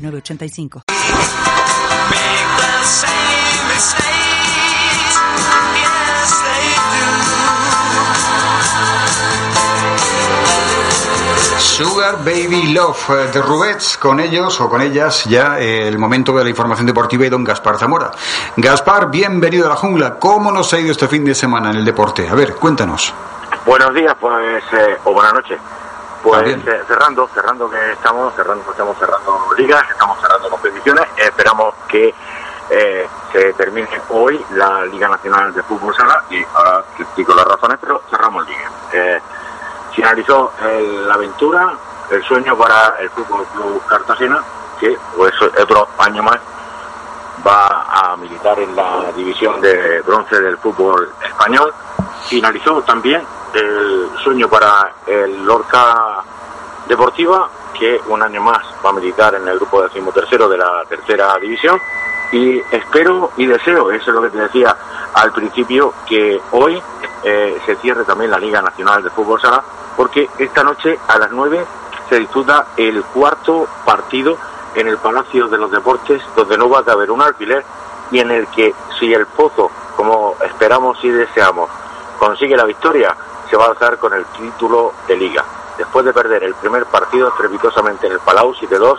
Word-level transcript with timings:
985. 0.00 0.82
Sugar 11.80 12.18
Baby 12.18 12.74
Love 12.74 13.10
eh, 13.10 13.30
de 13.32 13.40
Rubets, 13.40 13.96
con 13.96 14.20
ellos 14.20 14.60
o 14.60 14.68
con 14.68 14.82
ellas 14.82 15.24
ya 15.24 15.58
eh, 15.58 15.88
el 15.88 15.98
momento 15.98 16.36
de 16.36 16.44
la 16.44 16.50
información 16.50 16.86
deportiva 16.86 17.24
y 17.24 17.30
don 17.30 17.42
Gaspar 17.42 17.78
Zamora. 17.78 18.10
Gaspar, 18.56 19.10
bienvenido 19.10 19.64
a 19.64 19.70
la 19.70 19.76
jungla. 19.76 20.18
¿Cómo 20.18 20.52
nos 20.52 20.74
ha 20.74 20.78
ido 20.78 20.92
este 20.92 21.08
fin 21.08 21.24
de 21.24 21.34
semana 21.34 21.70
en 21.70 21.76
el 21.76 21.84
deporte? 21.86 22.28
A 22.28 22.34
ver, 22.34 22.54
cuéntanos. 22.56 23.14
Buenos 23.64 23.94
días, 23.94 24.14
pues, 24.20 24.62
eh, 24.72 24.98
o 25.04 25.14
buenas 25.14 25.32
noches. 25.32 25.58
Pues 26.22 26.48
eh, 26.66 26.82
cerrando, 26.86 27.28
cerrando 27.32 27.70
que 27.70 27.92
estamos, 27.92 28.34
cerrando, 28.34 28.70
estamos 28.70 28.98
cerrando 28.98 29.40
ligas, 29.56 29.82
estamos 29.90 30.20
cerrando 30.20 30.50
competiciones, 30.50 31.06
esperamos 31.16 31.74
que 31.88 32.14
eh, 32.68 33.08
se 33.32 33.52
termine 33.54 33.88
hoy 34.10 34.44
la 34.50 34.84
Liga 34.84 35.08
Nacional 35.08 35.52
de 35.54 35.62
Fútbol 35.62 35.94
Sala 35.94 36.22
y 36.30 36.44
ahora 36.54 36.84
te 36.96 37.02
explico 37.02 37.34
las 37.34 37.46
razones, 37.46 37.78
pero 37.80 38.02
cerramos 38.10 38.46
liga. 38.46 38.70
Eh, 38.92 39.20
finalizó 39.94 40.52
la 41.06 41.14
aventura, 41.14 41.72
el 42.10 42.22
sueño 42.24 42.56
para 42.56 42.96
el 43.00 43.08
Fútbol 43.10 43.46
Club 43.54 43.82
Cartagena, 43.86 44.42
que 44.78 44.96
pues 45.16 45.32
otro 45.42 45.88
año 45.98 46.22
más 46.22 46.38
va 47.46 47.86
a 47.88 48.16
militar 48.16 48.58
en 48.58 48.74
la 48.76 49.10
división 49.16 49.60
de 49.60 50.02
bronce 50.02 50.40
del 50.40 50.58
fútbol 50.58 51.12
español. 51.24 51.72
Finalizó 52.28 52.82
también 52.82 53.22
el 53.54 54.10
sueño 54.22 54.48
para 54.48 54.92
el 55.06 55.44
Lorca 55.44 56.19
Deportiva, 56.90 57.48
que 57.78 58.00
un 58.08 58.20
año 58.20 58.42
más 58.42 58.64
va 58.84 58.90
a 58.90 58.92
militar 58.92 59.32
en 59.36 59.46
el 59.46 59.56
grupo 59.58 59.80
decimotercero 59.80 60.48
de 60.48 60.58
la 60.58 60.84
tercera 60.88 61.38
división. 61.38 61.80
Y 62.32 62.58
espero 62.72 63.30
y 63.36 63.46
deseo, 63.46 63.92
eso 63.92 64.10
es 64.10 64.14
lo 64.14 64.22
que 64.22 64.30
te 64.30 64.38
decía 64.38 64.76
al 65.14 65.30
principio, 65.30 65.94
que 66.08 66.40
hoy 66.50 66.82
eh, 67.22 67.60
se 67.64 67.76
cierre 67.76 68.04
también 68.04 68.32
la 68.32 68.40
Liga 68.40 68.60
Nacional 68.60 69.04
de 69.04 69.10
Fútbol 69.10 69.40
Sala, 69.40 69.62
porque 69.96 70.28
esta 70.38 70.64
noche 70.64 70.98
a 71.06 71.16
las 71.16 71.30
9 71.30 71.64
se 72.08 72.18
disputa 72.18 72.66
el 72.76 73.04
cuarto 73.04 73.68
partido 73.84 74.36
en 74.74 74.88
el 74.88 74.98
Palacio 74.98 75.46
de 75.46 75.58
los 75.58 75.70
Deportes, 75.70 76.20
donde 76.34 76.58
no 76.58 76.68
va 76.68 76.82
a 76.84 76.92
haber 76.92 77.12
un 77.12 77.22
alquiler 77.22 77.64
y 78.10 78.18
en 78.18 78.32
el 78.32 78.48
que 78.48 78.74
si 78.98 79.14
el 79.14 79.26
Pozo, 79.26 79.70
como 79.96 80.34
esperamos 80.44 80.98
y 81.04 81.08
deseamos, 81.10 81.70
consigue 82.18 82.56
la 82.56 82.64
victoria, 82.64 83.16
se 83.48 83.56
va 83.56 83.66
a 83.66 83.68
alzar 83.68 83.96
con 83.98 84.12
el 84.12 84.24
título 84.26 84.92
de 85.06 85.16
liga. 85.16 85.44
Después 85.80 86.04
de 86.04 86.12
perder 86.12 86.44
el 86.44 86.54
primer 86.56 86.84
partido 86.84 87.28
estrepitosamente 87.28 88.06
en 88.06 88.12
el 88.12 88.20
Palau 88.20 88.52
7-2, 88.52 88.98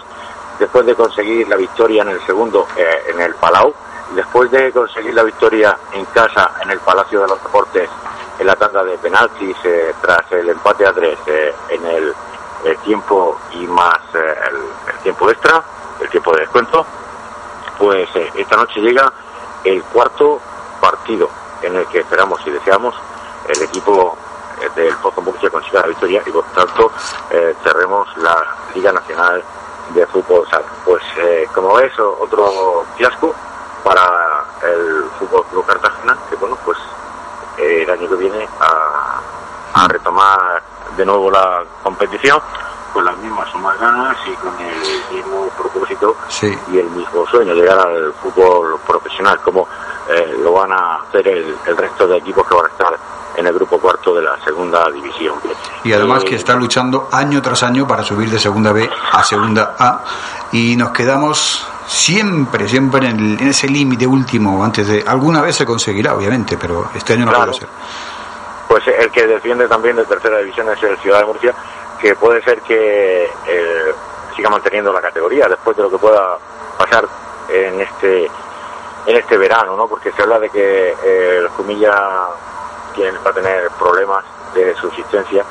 después 0.58 0.84
de 0.84 0.96
conseguir 0.96 1.48
la 1.48 1.56
victoria 1.56 2.02
en 2.02 2.10
el 2.10 2.26
segundo 2.26 2.66
eh, 2.76 3.04
en 3.14 3.22
el 3.22 3.36
Palau, 3.36 3.72
después 4.16 4.50
de 4.50 4.72
conseguir 4.72 5.14
la 5.14 5.22
victoria 5.22 5.78
en 5.94 6.04
casa 6.06 6.54
en 6.60 6.72
el 6.72 6.80
Palacio 6.80 7.22
de 7.22 7.28
los 7.28 7.44
Deportes 7.44 7.88
en 8.40 8.48
la 8.48 8.56
tanda 8.56 8.84
de 8.84 8.98
penaltis 8.98 9.56
eh, 9.64 9.94
tras 10.02 10.32
el 10.32 10.50
empate 10.50 10.88
a 10.88 10.92
tres 10.92 11.20
eh, 11.28 11.54
en 11.70 11.86
el, 11.86 12.16
tiempo 12.84 13.40
y 13.52 13.68
más 13.68 14.00
el, 14.16 14.98
tiempo 15.04 15.30
extra, 15.30 15.64
el 16.00 16.10
tiempo 16.10 16.34
de 16.34 16.40
descuento, 16.42 16.84
pues 17.78 18.10
esta 18.34 18.56
noche 18.56 18.80
llega 18.80 19.14
el 19.64 19.84
cuarto 19.84 20.40
partido 20.80 21.30
en 21.62 21.76
el 21.76 21.86
que 21.86 22.00
esperamos 22.00 22.42
y 22.48 22.50
deseamos 22.50 22.96
el 23.50 23.62
equipo 23.62 24.18
del 24.76 24.96
Pozo 24.98 25.22
Murcia 25.22 25.50
consiga 25.50 25.82
la 25.82 25.88
victoria 25.88 26.22
y 26.26 26.32
por 26.32 26.44
tanto 26.46 26.92
eh, 27.32 27.56
cerremos 27.64 28.08
la 28.18 28.38
Liga 28.76 28.92
Nacional 28.92 29.44
de 29.94 30.06
Fútbol 30.08 30.48
Pues 30.86 31.04
eh, 31.18 31.48
como 31.54 31.74
ves, 31.74 31.92
otro 32.00 32.86
fiasco 32.96 33.34
para 33.84 34.46
el 34.64 35.06
Fútbol 35.20 35.44
Club 35.48 35.66
Cartagena, 35.66 36.18
que 36.30 36.36
bueno, 36.36 36.58
pues 36.64 36.78
el 37.58 37.90
año 37.90 38.08
que 38.08 38.16
viene 38.16 38.48
a, 38.60 39.88
retomar 39.88 40.62
de 40.96 41.06
nuevo 41.06 41.32
la 41.32 41.64
competición 41.84 42.40
con 42.94 43.04
las 43.04 43.18
mismas 43.18 43.54
más 43.56 43.80
ganas 43.80 44.16
y 44.28 44.34
con 44.36 44.54
el 44.60 45.16
mismo 45.16 45.50
propósito 45.58 46.16
y 46.72 46.78
el 46.78 46.90
mismo 46.92 47.26
sueño, 47.28 47.54
llegar 47.54 47.80
al 47.80 48.14
fútbol 48.14 48.80
profesional, 48.86 49.40
como 49.42 49.68
lo 50.40 50.54
van 50.54 50.72
a 50.72 50.98
hacer 50.98 51.28
el, 51.28 51.58
el 51.66 51.78
resto 51.78 52.08
de 52.08 52.18
equipos 52.18 52.48
que 52.48 52.54
van 52.54 52.66
a 52.66 52.70
estar 52.70 52.98
en 53.42 53.48
el 53.48 53.54
grupo 53.54 53.80
cuarto 53.80 54.16
de 54.16 54.22
la 54.22 54.40
segunda 54.44 54.90
división. 54.90 55.36
Y 55.84 55.92
además 55.92 56.24
que 56.24 56.36
está 56.36 56.56
luchando 56.56 57.10
año 57.12 57.42
tras 57.42 57.64
año 57.64 57.88
para 57.88 58.04
subir 58.04 58.30
de 58.30 58.40
segunda 58.40 58.72
B 58.72 58.90
a 59.12 59.24
segunda 59.24 59.76
A 59.78 60.04
y 60.52 60.76
nos 60.76 60.92
quedamos 60.92 61.68
siempre, 61.88 62.70
siempre 62.70 63.10
en, 63.10 63.40
ese 63.42 63.68
límite 63.68 64.08
último 64.08 64.64
antes 64.64 64.88
de... 64.88 65.04
Alguna 65.06 65.42
vez 65.42 65.56
se 65.56 65.66
conseguirá, 65.66 66.16
obviamente, 66.16 66.58
pero 66.58 66.90
este 66.96 67.14
año 67.14 67.26
no 67.26 67.34
puede 67.34 67.54
ser. 67.54 67.68
Pues 68.68 68.88
el 68.88 69.12
que 69.12 69.28
defiende 69.28 69.68
también 69.68 69.98
de 69.98 70.06
tercera 70.06 70.38
división 70.38 70.70
es 70.70 70.82
el 70.84 70.98
Ciudad 71.00 71.20
de 71.20 71.26
Murcia, 71.26 71.54
que 72.00 72.16
puede 72.16 72.42
ser 72.44 72.62
que 72.62 73.26
eh, 73.26 73.94
siga 74.36 74.50
manteniendo 74.50 74.94
la 74.94 75.02
categoría 75.02 75.50
después 75.50 75.76
de 75.76 75.84
lo 75.84 75.90
que 75.90 75.98
pueda 75.98 76.38
pasar 76.78 77.06
en 77.50 77.82
este 77.82 78.32
en 79.06 79.16
este 79.16 79.36
verano, 79.36 79.76
¿no? 79.76 79.88
Porque 79.88 80.12
se 80.12 80.22
habla 80.22 80.40
de 80.40 80.50
que 80.50 80.90
eh, 81.04 81.38
el 81.40 81.48
Jumilla 81.50 82.28
quien 82.94 83.16
va 83.26 83.32
a 83.32 83.34
tener 83.34 83.70
problemas 83.72 84.24
de 84.54 84.76
subsistencia 84.76 85.46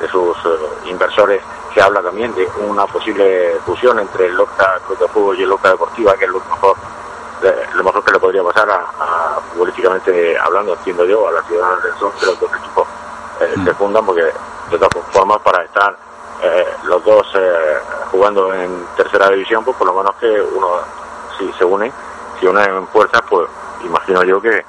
de 0.00 0.08
sus 0.08 0.36
eh, 0.44 0.58
inversores. 0.86 1.42
Se 1.72 1.80
habla 1.80 2.02
también 2.02 2.34
de 2.34 2.48
una 2.66 2.86
posible 2.86 3.56
fusión 3.64 3.98
entre 3.98 4.26
el 4.26 4.34
Lorca 4.34 4.78
Club 4.86 4.98
de 4.98 5.08
Fútbol 5.08 5.38
y 5.38 5.42
el 5.42 5.48
Lorca 5.48 5.70
Deportiva, 5.70 6.14
que 6.14 6.24
es 6.24 6.30
lo 6.30 6.38
mejor, 6.38 6.76
eh, 7.42 7.66
lo 7.74 7.84
mejor 7.84 8.04
que 8.04 8.12
le 8.12 8.18
podría 8.18 8.42
pasar 8.44 8.70
a, 8.70 9.40
futbolísticamente 9.52 10.38
hablando, 10.38 10.74
entiendo 10.74 11.04
yo, 11.04 11.28
a 11.28 11.32
la 11.32 11.42
ciudad 11.42 11.82
del 11.82 11.94
Sol, 11.98 12.12
que 12.18 12.26
los 12.26 12.40
dos 12.40 12.50
equipos 12.54 12.86
eh, 13.40 13.54
se 13.64 13.72
mm. 13.72 13.76
fundan, 13.76 14.06
porque 14.06 14.22
de 14.22 14.78
todas 14.78 14.90
formas 15.12 15.40
para 15.42 15.64
estar 15.64 15.96
los 16.84 17.02
dos 17.04 17.26
jugando 18.10 18.52
en 18.52 18.86
tercera 18.96 19.30
división, 19.30 19.64
pues 19.64 19.76
por 19.78 19.86
lo 19.86 19.94
menos 19.94 20.14
que 20.16 20.28
uno, 20.28 20.68
si 21.38 21.50
se 21.54 21.64
une, 21.64 21.90
si 22.38 22.46
unen 22.46 22.86
fuerzas, 22.88 23.22
pues 23.30 23.48
imagino 23.82 24.22
yo 24.24 24.42
que, 24.42 24.62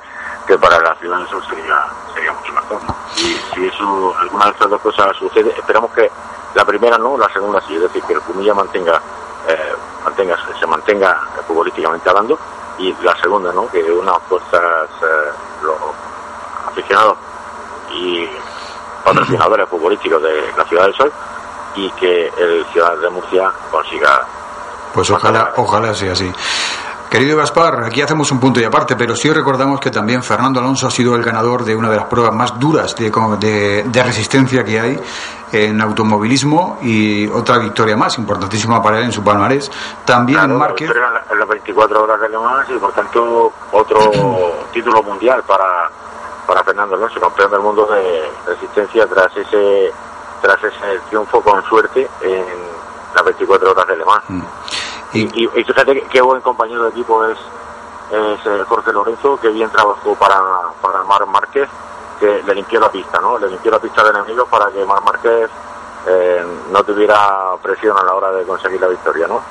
que 0.47 0.57
para 0.57 0.79
la 0.79 0.95
ciudad 0.95 1.17
del 1.17 1.27
Sol 1.27 1.43
sería 1.49 1.85
mucho 2.35 2.53
mejor. 2.53 2.81
Y 3.17 3.37
si 3.53 3.65
eso, 3.67 4.13
alguna 4.19 4.45
de 4.45 4.51
estas 4.51 4.69
dos 4.69 4.81
cosas 4.81 5.15
sucede, 5.17 5.53
esperamos 5.57 5.91
que 5.91 6.09
la 6.53 6.65
primera 6.65 6.97
no, 6.97 7.17
la 7.17 7.29
segunda 7.29 7.61
sí, 7.61 7.75
es 7.75 7.81
decir, 7.81 8.03
que 8.03 8.13
el 8.13 8.21
Pumilla 8.21 8.53
mantenga, 8.53 9.01
eh, 9.47 9.75
mantenga 10.03 10.37
se 10.59 10.65
mantenga 10.65 11.19
futbolísticamente 11.47 12.09
hablando, 12.09 12.37
y 12.77 12.93
la 13.01 13.15
segunda, 13.17 13.51
¿no? 13.51 13.69
que 13.69 13.81
unas 13.91 14.17
fuerzas, 14.29 14.89
eh, 15.01 15.31
los 15.63 15.75
aficionados 16.67 17.17
y 17.91 18.27
patrocinadores 19.03 19.69
futbolísticos 19.69 20.21
de 20.21 20.53
la 20.57 20.63
Ciudad 20.65 20.83
del 20.83 20.95
Sol, 20.95 21.11
y 21.75 21.89
que 21.91 22.27
el 22.37 22.65
Ciudad 22.71 22.97
de 22.97 23.09
Murcia 23.09 23.51
consiga. 23.71 24.25
Pues 24.93 25.09
ojalá, 25.09 25.53
ojalá 25.57 25.93
sea 25.93 26.13
así. 26.13 26.33
Querido 27.09 27.37
Gaspar, 27.37 27.83
aquí 27.83 28.01
hacemos 28.01 28.31
un 28.31 28.39
punto 28.39 28.59
y 28.59 28.63
aparte, 28.63 28.95
pero 28.95 29.15
sí 29.15 29.31
recordamos 29.31 29.79
que 29.79 29.91
también 29.91 30.23
Fernando 30.23 30.59
Alonso 30.59 30.87
ha 30.87 30.91
sido 30.91 31.15
el 31.15 31.23
ganador 31.23 31.63
de 31.63 31.75
una 31.75 31.89
de 31.89 31.97
las 31.97 32.05
pruebas 32.05 32.33
más 32.33 32.59
duras 32.59 32.95
de, 32.95 33.83
de, 33.85 34.03
resistencia 34.03 34.63
que 34.63 34.79
hay 34.79 34.99
en 35.51 35.79
automovilismo 35.79 36.79
y 36.81 37.27
otra 37.27 37.59
victoria 37.59 37.95
más 37.95 38.17
importantísima 38.17 38.81
para 38.81 38.97
él 38.97 39.05
en 39.05 39.11
su 39.11 39.23
palmarés. 39.23 39.71
También 40.03 40.39
en 40.39 40.57
Márquez. 40.57 40.91
En 41.31 41.39
las 41.39 41.47
24 41.47 42.03
horas 42.03 42.19
de 42.19 42.29
Le 42.29 42.37
Mans 42.37 42.69
y 42.69 42.73
por 42.73 42.91
tanto 42.91 43.53
otro 43.71 43.99
título 44.73 45.01
mundial 45.03 45.43
para, 45.47 45.89
para 46.47 46.63
Fernando 46.63 46.95
Alonso, 46.95 47.19
campeón 47.19 47.51
del 47.51 47.61
mundo 47.61 47.85
de 47.85 48.29
resistencia 48.47 49.05
tras 49.07 49.35
ese, 49.37 49.91
tras 50.41 50.61
ese 50.63 50.99
triunfo 51.09 51.39
con 51.41 51.63
suerte 51.63 52.09
en 52.21 52.45
las 53.13 53.23
24 53.23 53.71
horas 53.71 53.87
de 53.87 53.95
Le 53.95 54.05
Mans. 54.05 54.23
Mm. 54.27 54.74
Y, 55.15 55.47
fíjate 55.47 56.01
qué 56.11 56.21
buen 56.21 56.41
compañero 56.41 56.83
de 56.83 56.89
equipo 56.89 57.23
es, 57.25 57.37
es 58.11 58.67
Jorge 58.67 58.91
Lorenzo, 58.91 59.39
que 59.39 59.49
bien 59.49 59.69
trabajó 59.69 60.15
para, 60.15 60.39
para 60.81 61.03
Mar 61.03 61.25
Márquez, 61.27 61.69
que 62.19 62.43
le 62.43 62.55
limpió 62.55 62.79
la 62.79 62.91
pista, 62.91 63.19
¿no? 63.19 63.37
Le 63.39 63.49
limpió 63.49 63.71
la 63.71 63.79
pista 63.79 64.03
del 64.03 64.15
enemigo 64.15 64.45
para 64.45 64.71
que 64.71 64.83
Mar 64.85 65.01
Márquez 65.03 65.49
eh, 66.07 66.45
no 66.71 66.83
tuviera 66.83 67.55
presión 67.63 67.97
a 67.97 68.03
la 68.03 68.13
hora 68.13 68.31
de 68.31 68.43
conseguir 68.45 68.79
la 68.79 68.87
victoria, 68.87 69.25
¿no? 69.27 69.41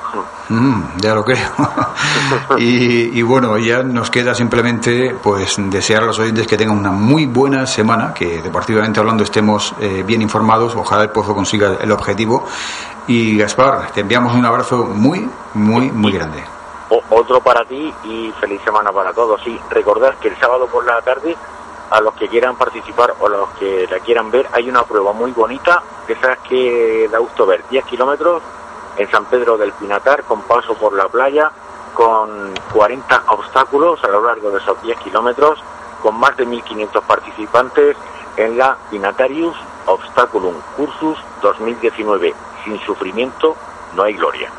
Mm, 0.47 0.97
ya 0.97 1.13
lo 1.13 1.25
creo. 1.25 1.49
y, 2.57 3.21
bueno, 3.23 3.57
ya 3.57 3.83
nos 3.83 4.09
queda 4.09 4.33
simplemente 4.33 5.17
pues 5.21 5.55
desear 5.57 6.03
a 6.03 6.05
los 6.05 6.19
oyentes 6.19 6.47
que 6.47 6.55
tengan 6.55 6.77
una 6.77 6.91
muy 6.91 7.25
buena 7.25 7.65
semana, 7.65 8.13
que 8.13 8.41
deportivamente 8.41 9.01
hablando 9.01 9.23
estemos 9.23 9.75
eh, 9.81 10.03
bien 10.05 10.21
informados, 10.21 10.75
ojalá 10.75 11.03
el 11.03 11.09
Pozo 11.09 11.35
consiga 11.35 11.75
el 11.81 11.91
objetivo. 11.91 12.45
Y 13.07 13.37
Gaspar, 13.37 13.91
te 13.91 14.01
enviamos 14.01 14.33
un 14.33 14.45
abrazo 14.45 14.77
muy, 14.77 15.29
muy, 15.53 15.91
muy 15.91 16.11
grande. 16.11 16.43
otro 16.89 17.39
para 17.39 17.63
ti 17.65 17.93
y 18.03 18.33
feliz 18.39 18.59
semana 18.63 18.91
para 18.91 19.13
todos. 19.13 19.45
Y 19.45 19.59
recordad 19.69 20.15
que 20.15 20.29
el 20.29 20.37
sábado 20.37 20.65
por 20.67 20.85
la 20.85 21.01
tarde 21.01 21.35
a 21.91 22.01
los 22.01 22.15
que 22.15 22.27
quieran 22.27 22.55
participar 22.55 23.13
o 23.19 23.27
a 23.27 23.29
los 23.29 23.49
que 23.59 23.87
la 23.91 23.99
quieran 23.99 24.31
ver, 24.31 24.47
hay 24.51 24.67
una 24.69 24.83
prueba 24.83 25.13
muy 25.13 25.31
bonita, 25.31 25.83
que 26.07 26.13
es 26.13 26.19
que 26.49 27.07
da 27.11 27.19
gusto 27.19 27.45
ver, 27.45 27.63
10 27.69 27.85
kilómetros 27.85 28.41
en 28.97 29.09
San 29.11 29.25
Pedro 29.25 29.55
del 29.57 29.71
Pinatar, 29.73 30.23
con 30.23 30.41
paso 30.41 30.73
por 30.73 30.93
la 30.93 31.07
playa, 31.07 31.51
con 31.93 32.53
40 32.73 33.23
obstáculos 33.27 34.03
a 34.03 34.07
lo 34.07 34.25
largo 34.25 34.49
de 34.49 34.57
esos 34.57 34.81
10 34.81 34.97
kilómetros, 34.99 35.59
con 36.01 36.19
más 36.19 36.35
de 36.37 36.47
1.500 36.47 37.01
participantes 37.03 37.95
en 38.37 38.57
la 38.57 38.75
Pinatarius 38.89 39.55
Obstaculum 39.85 40.55
Cursus 40.75 41.19
2019. 41.43 42.33
Sin 42.65 42.79
sufrimiento 42.79 43.55
no 43.93 44.03
hay 44.03 44.15
gloria. 44.15 44.55